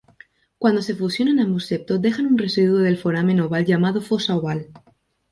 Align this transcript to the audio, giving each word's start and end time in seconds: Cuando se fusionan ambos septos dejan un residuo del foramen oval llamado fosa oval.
Cuando 0.57 0.81
se 0.81 0.95
fusionan 0.95 1.39
ambos 1.39 1.67
septos 1.67 2.01
dejan 2.01 2.25
un 2.25 2.39
residuo 2.39 2.79
del 2.79 2.97
foramen 2.97 3.39
oval 3.39 3.65
llamado 3.67 4.01
fosa 4.01 4.35
oval. 4.35 4.65